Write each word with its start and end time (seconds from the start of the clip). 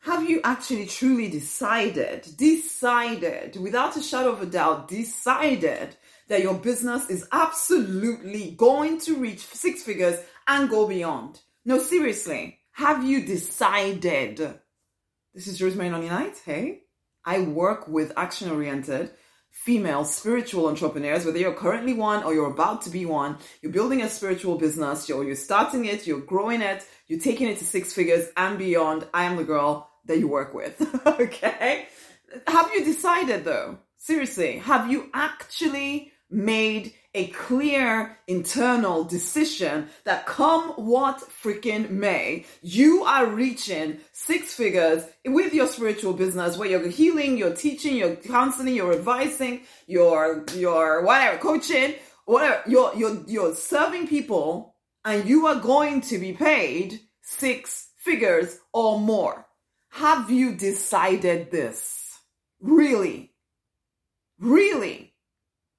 have 0.00 0.28
you 0.28 0.40
actually 0.44 0.86
truly 0.86 1.28
decided, 1.28 2.26
decided, 2.36 3.56
without 3.56 3.96
a 3.96 4.02
shadow 4.02 4.30
of 4.30 4.42
a 4.42 4.46
doubt, 4.46 4.88
decided 4.88 5.96
that 6.28 6.42
your 6.42 6.54
business 6.54 7.10
is 7.10 7.26
absolutely 7.32 8.52
going 8.52 9.00
to 9.00 9.16
reach 9.16 9.40
six 9.40 9.82
figures 9.82 10.18
and 10.46 10.70
go 10.70 10.86
beyond? 10.86 11.40
No, 11.64 11.78
seriously, 11.78 12.58
have 12.72 13.04
you 13.04 13.26
decided? 13.26 14.38
This 15.34 15.46
is 15.46 15.60
Rosemary 15.60 15.90
Nonny 15.90 16.08
Knight. 16.08 16.40
Hey, 16.44 16.82
I 17.24 17.40
work 17.40 17.88
with 17.88 18.12
action 18.16 18.50
oriented 18.50 19.10
female 19.50 20.04
spiritual 20.04 20.66
entrepreneurs, 20.66 21.24
whether 21.24 21.38
you're 21.38 21.52
currently 21.52 21.92
one 21.92 22.22
or 22.22 22.32
you're 22.32 22.50
about 22.50 22.82
to 22.82 22.90
be 22.90 23.04
one, 23.04 23.36
you're 23.60 23.72
building 23.72 24.02
a 24.02 24.08
spiritual 24.08 24.56
business, 24.56 25.08
you're, 25.08 25.24
you're 25.24 25.36
starting 25.36 25.84
it, 25.84 26.06
you're 26.06 26.20
growing 26.20 26.62
it, 26.62 26.86
you're 27.06 27.20
taking 27.20 27.48
it 27.48 27.58
to 27.58 27.64
six 27.64 27.92
figures 27.92 28.28
and 28.36 28.58
beyond. 28.58 29.06
I 29.12 29.24
am 29.24 29.36
the 29.36 29.44
girl 29.44 29.90
that 30.06 30.18
you 30.18 30.28
work 30.28 30.54
with. 30.54 30.80
okay. 31.06 31.86
Have 32.46 32.70
you 32.72 32.84
decided 32.84 33.44
though? 33.44 33.78
Seriously, 33.96 34.58
have 34.58 34.90
you 34.90 35.10
actually 35.12 36.12
made 36.30 36.94
a 37.14 37.28
clear 37.28 38.18
internal 38.26 39.02
decision 39.04 39.88
that 40.04 40.26
come 40.26 40.70
what 40.72 41.18
freaking 41.42 41.90
may, 41.90 42.44
you 42.62 43.04
are 43.04 43.26
reaching 43.26 43.98
six 44.12 44.54
figures 44.54 45.04
with 45.24 45.54
your 45.54 45.66
spiritual 45.66 46.12
business 46.12 46.56
where 46.56 46.68
you're 46.68 46.88
healing, 46.88 47.38
you're 47.38 47.54
teaching, 47.54 47.96
you're 47.96 48.16
counseling, 48.16 48.74
you're 48.74 48.94
advising, 48.94 49.62
you're, 49.86 50.44
you're 50.54 51.02
whatever, 51.02 51.38
coaching, 51.38 51.94
whatever, 52.26 52.62
you're, 52.66 52.94
you're, 52.94 53.22
you're 53.26 53.54
serving 53.54 54.06
people 54.06 54.74
and 55.04 55.28
you 55.28 55.46
are 55.46 55.56
going 55.60 56.02
to 56.02 56.18
be 56.18 56.32
paid 56.32 57.00
six 57.22 57.88
figures 57.96 58.58
or 58.72 59.00
more. 59.00 59.46
Have 59.90 60.30
you 60.30 60.54
decided 60.54 61.50
this? 61.50 62.18
Really? 62.60 63.32
Really? 64.38 65.07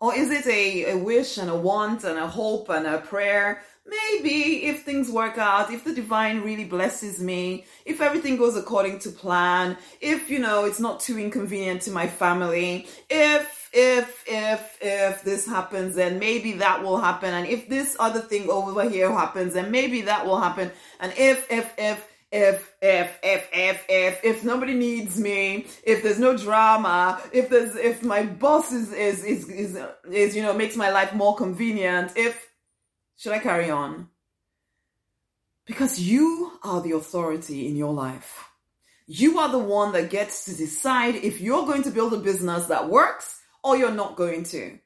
Or 0.00 0.14
is 0.14 0.30
it 0.30 0.46
a, 0.46 0.92
a 0.92 0.96
wish 0.96 1.36
and 1.36 1.50
a 1.50 1.54
want 1.54 2.04
and 2.04 2.18
a 2.18 2.26
hope 2.26 2.70
and 2.70 2.86
a 2.86 2.98
prayer? 2.98 3.62
Maybe 3.86 4.64
if 4.66 4.82
things 4.84 5.10
work 5.10 5.36
out, 5.36 5.70
if 5.70 5.84
the 5.84 5.94
divine 5.94 6.40
really 6.40 6.64
blesses 6.64 7.20
me, 7.20 7.66
if 7.84 8.00
everything 8.00 8.36
goes 8.36 8.56
according 8.56 9.00
to 9.00 9.10
plan, 9.10 9.76
if, 10.00 10.30
you 10.30 10.38
know, 10.38 10.64
it's 10.64 10.80
not 10.80 11.00
too 11.00 11.18
inconvenient 11.18 11.82
to 11.82 11.90
my 11.90 12.06
family, 12.06 12.86
if, 13.10 13.68
if, 13.72 14.24
if, 14.26 14.78
if 14.80 15.22
this 15.22 15.46
happens, 15.46 15.96
then 15.96 16.18
maybe 16.18 16.52
that 16.52 16.82
will 16.82 16.98
happen. 16.98 17.34
And 17.34 17.46
if 17.46 17.68
this 17.68 17.96
other 17.98 18.20
thing 18.20 18.48
over 18.48 18.88
here 18.88 19.12
happens, 19.12 19.54
then 19.54 19.70
maybe 19.70 20.02
that 20.02 20.24
will 20.24 20.40
happen. 20.40 20.70
And 21.00 21.12
if, 21.18 21.50
if, 21.50 21.74
if, 21.76 22.06
if 22.32 22.74
if 22.80 23.18
if 23.22 23.48
if 23.52 23.84
if 23.88 24.24
if 24.24 24.44
nobody 24.44 24.74
needs 24.74 25.18
me 25.18 25.66
if 25.82 26.02
there's 26.02 26.20
no 26.20 26.36
drama 26.36 27.20
if 27.32 27.48
there's 27.48 27.74
if 27.74 28.04
my 28.04 28.22
boss 28.24 28.72
is 28.72 28.92
is 28.92 29.24
is 29.24 29.48
is, 29.48 29.78
is 30.10 30.36
you 30.36 30.42
know 30.42 30.52
makes 30.52 30.76
my 30.76 30.90
life 30.90 31.12
more 31.12 31.34
convenient 31.34 32.12
if 32.16 32.50
should 33.20 33.32
i 33.32 33.38
carry 33.38 33.68
on? 33.68 34.08
Because 35.66 36.00
you 36.00 36.52
are 36.62 36.80
the 36.80 36.92
authority 36.92 37.66
in 37.66 37.76
your 37.76 37.92
life. 37.92 38.48
You 39.06 39.38
are 39.40 39.50
the 39.50 39.58
one 39.58 39.92
that 39.92 40.08
gets 40.08 40.46
to 40.46 40.56
decide 40.56 41.16
if 41.16 41.38
you're 41.38 41.66
going 41.66 41.82
to 41.82 41.90
build 41.90 42.14
a 42.14 42.16
business 42.16 42.64
that 42.68 42.88
works 42.88 43.38
or 43.62 43.76
you're 43.76 43.90
not 43.90 44.16
going 44.16 44.44
to. 44.44 44.78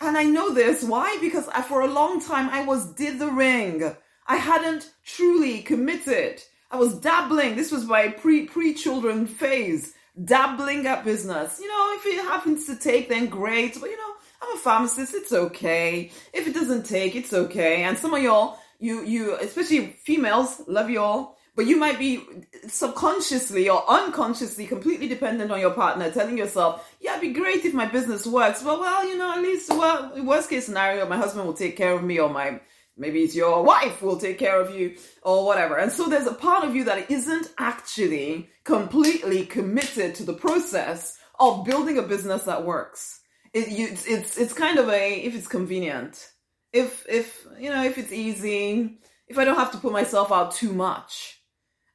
And 0.00 0.16
i 0.16 0.22
know 0.22 0.54
this. 0.54 0.84
Why? 0.84 1.18
Because 1.20 1.48
I, 1.48 1.62
for 1.62 1.80
a 1.80 1.92
long 1.92 2.20
time 2.20 2.50
i 2.50 2.64
was 2.64 2.94
dithering. 2.94 3.96
I 4.28 4.36
hadn't 4.36 4.88
truly 5.04 5.62
committed 5.62 6.40
I 6.72 6.76
was 6.76 6.94
dabbling. 6.94 7.54
This 7.54 7.70
was 7.70 7.84
my 7.84 8.08
pre 8.08 8.46
pre 8.46 8.72
children 8.72 9.26
phase, 9.26 9.94
dabbling 10.24 10.86
at 10.86 11.04
business. 11.04 11.60
You 11.60 11.68
know, 11.68 11.96
if 11.98 12.06
it 12.06 12.22
happens 12.22 12.64
to 12.66 12.76
take, 12.76 13.10
then 13.10 13.26
great. 13.26 13.78
But 13.78 13.90
you 13.90 13.98
know, 13.98 14.14
I'm 14.40 14.56
a 14.56 14.58
pharmacist. 14.58 15.14
It's 15.14 15.32
okay. 15.32 16.10
If 16.32 16.48
it 16.48 16.54
doesn't 16.54 16.84
take, 16.84 17.14
it's 17.14 17.34
okay. 17.34 17.82
And 17.82 17.98
some 17.98 18.14
of 18.14 18.22
y'all, 18.22 18.58
you 18.80 19.04
you, 19.04 19.36
especially 19.36 19.88
females, 20.02 20.62
love 20.66 20.88
y'all. 20.88 21.36
But 21.54 21.66
you 21.66 21.76
might 21.76 21.98
be 21.98 22.22
subconsciously 22.66 23.68
or 23.68 23.84
unconsciously 23.86 24.66
completely 24.66 25.06
dependent 25.06 25.52
on 25.52 25.60
your 25.60 25.74
partner, 25.74 26.10
telling 26.10 26.38
yourself, 26.38 26.90
"Yeah, 27.02 27.18
it'd 27.18 27.20
be 27.20 27.38
great 27.38 27.66
if 27.66 27.74
my 27.74 27.84
business 27.84 28.26
works." 28.26 28.62
But 28.62 28.80
well, 28.80 29.06
you 29.06 29.18
know, 29.18 29.30
at 29.30 29.42
least 29.42 29.68
well, 29.68 30.10
worst 30.24 30.48
case 30.48 30.64
scenario, 30.64 31.06
my 31.06 31.18
husband 31.18 31.46
will 31.46 31.52
take 31.52 31.76
care 31.76 31.92
of 31.92 32.02
me, 32.02 32.18
or 32.18 32.30
my 32.30 32.60
maybe 32.96 33.20
it's 33.20 33.34
your 33.34 33.62
wife 33.62 34.02
will 34.02 34.18
take 34.18 34.38
care 34.38 34.60
of 34.60 34.74
you 34.74 34.96
or 35.22 35.44
whatever. 35.44 35.76
And 35.76 35.90
so 35.90 36.08
there's 36.08 36.26
a 36.26 36.34
part 36.34 36.64
of 36.64 36.76
you 36.76 36.84
that 36.84 37.10
isn't 37.10 37.48
actually 37.58 38.50
completely 38.64 39.46
committed 39.46 40.14
to 40.16 40.24
the 40.24 40.34
process 40.34 41.18
of 41.38 41.64
building 41.64 41.98
a 41.98 42.02
business 42.02 42.44
that 42.44 42.64
works. 42.64 43.20
It, 43.52 43.68
you, 43.68 43.88
it's, 43.88 44.06
it's, 44.06 44.38
it's 44.38 44.54
kind 44.54 44.78
of 44.78 44.88
a, 44.88 45.14
if 45.14 45.34
it's 45.34 45.48
convenient, 45.48 46.26
if, 46.72 47.04
if, 47.08 47.46
you 47.58 47.70
know, 47.70 47.84
if 47.84 47.98
it's 47.98 48.12
easy, 48.12 48.98
if 49.28 49.38
I 49.38 49.44
don't 49.44 49.56
have 49.56 49.72
to 49.72 49.78
put 49.78 49.92
myself 49.92 50.32
out 50.32 50.52
too 50.52 50.72
much. 50.72 51.41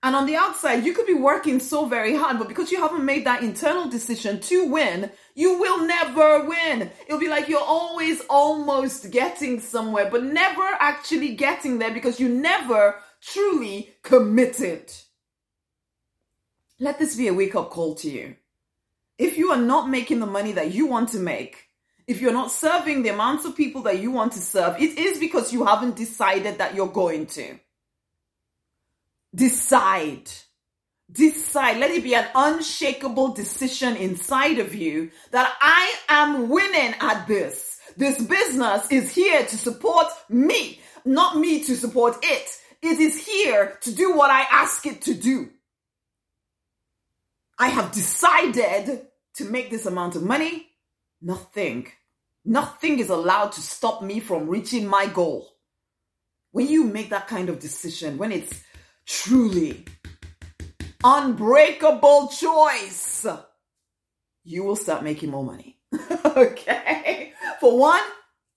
And 0.04 0.16
on 0.16 0.28
the 0.28 0.36
outside, 0.36 0.86
you 0.86 0.94
could 0.94 1.08
be 1.08 1.16
working 1.16 1.60
so 1.60 1.86
very 1.88 2.16
hard, 2.16 2.38
but 2.38 2.48
because 2.48 2.72
you 2.72 2.80
haven't 2.80 3.04
made 3.04 3.26
that 3.26 3.42
internal 3.42 3.90
decision 3.90 4.40
to 4.42 4.70
win, 4.70 5.12
you 5.34 5.60
will 5.60 5.86
never 5.88 6.48
win. 6.48 6.92
It'll 7.08 7.20
be 7.20 7.28
like 7.28 7.48
you're 7.48 7.60
always 7.60 8.22
almost 8.30 9.10
getting 9.10 9.60
somewhere, 9.60 10.08
but 10.10 10.24
never 10.24 10.64
actually 10.80 11.36
getting 11.36 11.80
there 11.80 11.92
because 11.92 12.20
you 12.20 12.30
never 12.30 12.96
truly 13.22 13.96
committed. 14.04 14.94
Let 16.80 17.00
this 17.00 17.16
be 17.16 17.28
a 17.28 17.34
wake 17.34 17.56
up 17.56 17.72
call 17.72 17.96
to 17.96 18.10
you. 18.10 18.36
If 19.18 19.36
you 19.36 19.52
are 19.52 19.58
not 19.58 19.90
making 19.90 20.20
the 20.20 20.28
money 20.28 20.52
that 20.52 20.72
you 20.72 20.86
want 20.86 21.10
to 21.10 21.18
make, 21.18 21.70
if 22.06 22.22
you're 22.22 22.32
not 22.32 22.52
serving 22.52 23.02
the 23.02 23.10
amounts 23.10 23.46
of 23.46 23.58
people 23.58 23.82
that 23.82 24.00
you 24.00 24.12
want 24.12 24.34
to 24.34 24.40
serve, 24.40 24.80
it 24.80 24.98
is 24.98 25.18
because 25.18 25.52
you 25.52 25.66
haven't 25.66 25.96
decided 25.96 26.60
that 26.60 26.76
you're 26.76 26.88
going 26.88 27.26
to. 27.28 27.60
Decide 29.38 30.30
decide, 31.12 31.78
let 31.78 31.92
it 31.92 32.04
be 32.04 32.16
an 32.16 32.28
unshakable 32.36 33.30
decision 33.30 33.96
inside 33.96 34.60
of 34.60 34.76
you 34.76 35.12
that 35.32 35.54
I 35.62 35.94
am 36.10 36.50
winning 36.50 36.96
at 37.00 37.28
this. 37.28 37.80
This 37.96 38.22
business 38.22 38.92
is 38.92 39.14
here 39.14 39.44
to 39.46 39.58
support 39.58 40.08
me, 40.30 40.82
not 41.06 41.38
me 41.38 41.64
to 41.64 41.76
support 41.76 42.18
it. 42.24 42.50
It 42.82 43.00
is 43.00 43.26
here 43.26 43.78
to 43.82 43.92
do 43.94 44.16
what 44.16 44.30
I 44.30 44.42
ask 44.52 44.86
it 44.86 45.02
to 45.04 45.14
do. 45.14 45.50
I 47.58 47.70
have 47.70 47.92
decided 47.92 49.08
to 49.36 49.46
make 49.46 49.72
this 49.72 49.86
amount 49.86 50.16
of 50.16 50.24
money. 50.24 50.68
Nothing, 51.22 51.88
nothing 52.46 53.00
is 53.00 53.10
allowed 53.10 53.54
to 53.54 53.62
stop 53.62 54.04
me 54.04 54.20
from 54.20 54.48
reaching 54.48 54.86
my 54.86 55.08
goal. 55.08 55.48
When 56.52 56.68
you 56.68 56.84
make 56.84 57.10
that 57.10 57.28
kind 57.28 57.50
of 57.50 57.60
decision, 57.60 58.20
when 58.20 58.32
it's 58.32 58.64
truly 59.08 59.86
unbreakable 61.04 62.28
choice, 62.28 63.26
you 64.44 64.64
will 64.64 64.76
start 64.76 65.04
making 65.04 65.32
more 65.32 65.44
money. 65.44 65.78
okay? 66.26 67.34
For 67.60 67.78
one, 67.80 68.02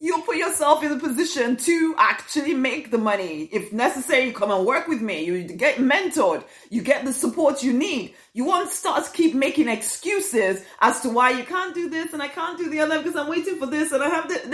you'll 0.01 0.23
put 0.23 0.37
yourself 0.37 0.83
in 0.83 0.93
a 0.93 0.99
position 0.99 1.57
to 1.57 1.95
actually 1.99 2.55
make 2.55 2.91
the 2.91 2.99
money. 2.99 3.49
If 3.53 3.73
necessary, 3.73 4.27
you 4.27 4.33
come 4.33 4.51
and 4.51 4.67
work 4.67 4.89
with 4.89 5.01
me. 5.01 5.25
You 5.25 5.45
get 5.45 5.77
mentored. 5.77 6.45
You 6.71 6.83
get 6.83 7.05
the 7.05 7.13
support 7.13 7.63
you 7.63 7.73
need. 7.73 8.15
You 8.33 8.45
won't 8.45 8.71
start 8.71 9.05
to 9.05 9.11
keep 9.13 9.35
making 9.35 9.69
excuses 9.69 10.65
as 10.81 11.01
to 11.01 11.09
why 11.11 11.31
you 11.31 11.45
can't 11.45 11.75
do 11.75 11.89
this 11.89 12.13
and 12.13 12.23
I 12.23 12.29
can't 12.29 12.59
do 12.59 12.69
the 12.69 12.81
other 12.81 12.99
because 12.99 13.17
I'm 13.17 13.29
waiting 13.29 13.59
for 13.59 13.67
this 13.67 13.93
and 13.93 14.03
I 14.03 14.09
have 14.09 14.29
this. 14.29 14.45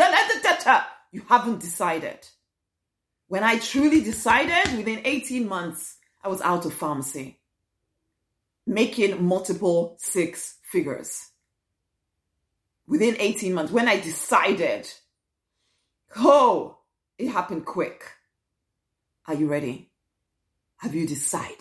You 1.13 1.23
haven't 1.28 1.61
decided. 1.61 2.27
When 3.28 3.42
I 3.42 3.59
truly 3.59 4.03
decided, 4.03 4.76
within 4.76 5.00
18 5.04 5.48
months, 5.48 5.97
I 6.22 6.28
was 6.28 6.41
out 6.41 6.64
of 6.64 6.75
pharmacy 6.75 7.41
making 8.66 9.24
multiple 9.24 9.97
six 10.01 10.56
figures 10.62 11.30
within 12.86 13.16
18 13.18 13.54
months 13.54 13.72
when 13.72 13.89
I 13.89 14.01
decided, 14.01 14.89
oh, 16.16 16.78
it 17.18 17.28
happened 17.28 17.65
quick. 17.65 18.04
Are 19.27 19.34
you 19.34 19.48
ready? 19.48 19.91
Have 20.78 20.95
you 20.95 21.06
decided? 21.06 21.56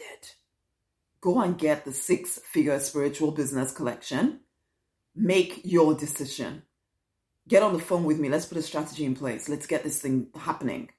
Go 1.22 1.42
and 1.42 1.58
get 1.58 1.86
the 1.86 1.92
six 1.92 2.40
figure 2.40 2.80
spiritual 2.80 3.32
business 3.32 3.72
collection. 3.72 4.42
Make 5.16 5.62
your 5.64 5.96
decision. 5.96 6.64
Get 7.48 7.64
on 7.64 7.74
the 7.74 7.80
phone 7.80 8.04
with 8.04 8.20
me. 8.20 8.30
Let's 8.30 8.46
put 8.46 8.58
a 8.58 8.62
strategy 8.62 9.06
in 9.06 9.16
place. 9.16 9.48
Let's 9.48 9.66
get 9.66 9.84
this 9.84 10.02
thing 10.02 10.28
happening. 10.36 10.90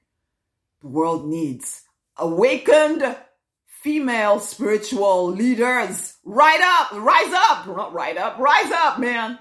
The 0.81 0.87
world 0.87 1.27
needs 1.27 1.83
awakened 2.17 3.15
female 3.65 4.39
spiritual 4.39 5.31
leaders. 5.31 6.15
Right 6.23 6.61
up, 6.61 6.91
rise 6.93 7.33
up, 7.33 7.67
not 7.67 7.93
right 7.93 8.17
up, 8.17 8.37
rise 8.37 8.71
up, 8.71 8.99
man. 8.99 9.39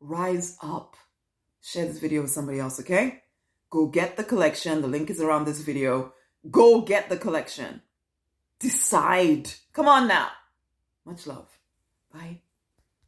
Rise 0.00 0.56
up. 0.62 0.96
Share 1.62 1.86
this 1.86 1.98
video 1.98 2.22
with 2.22 2.30
somebody 2.30 2.60
else, 2.60 2.80
okay? 2.80 3.22
Go 3.70 3.86
get 3.86 4.16
the 4.16 4.24
collection. 4.24 4.82
The 4.82 4.88
link 4.88 5.10
is 5.10 5.20
around 5.20 5.46
this 5.46 5.60
video. 5.60 6.12
Go 6.50 6.82
get 6.82 7.08
the 7.08 7.16
collection. 7.16 7.82
Decide. 8.60 9.50
Come 9.72 9.88
on 9.88 10.06
now. 10.06 10.28
Much 11.04 11.26
love. 11.26 11.48
Bye. 12.12 12.43